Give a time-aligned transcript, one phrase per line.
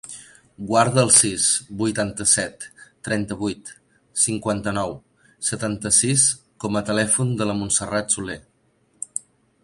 [0.69, 1.43] Guarda el sis,
[1.81, 2.63] vuitanta-set,
[3.07, 3.69] trenta-vuit,
[4.21, 4.95] cinquanta-nou,
[5.49, 6.25] setanta-sis
[6.65, 8.39] com a telèfon de la Montserrat Soler.